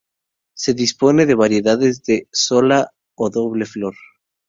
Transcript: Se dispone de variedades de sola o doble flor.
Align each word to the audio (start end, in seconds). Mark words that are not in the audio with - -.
Se 0.55 0.73
dispone 0.73 1.27
de 1.27 1.35
variedades 1.35 2.01
de 2.01 2.27
sola 2.31 2.89
o 3.13 3.29
doble 3.29 3.67
flor. 3.67 3.93